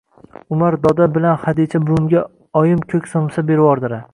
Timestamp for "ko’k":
2.95-3.11